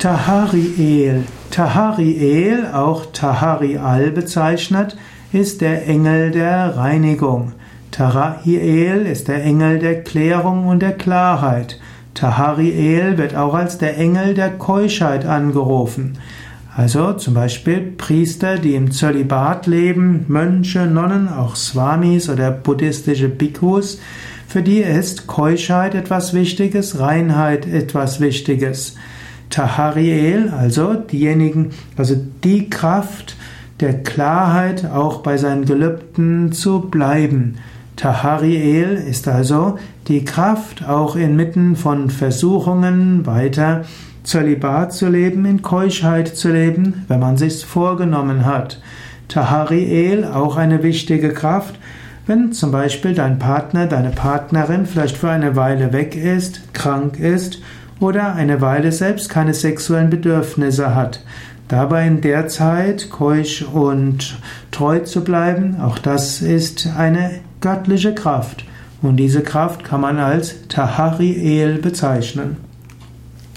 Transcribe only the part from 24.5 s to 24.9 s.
die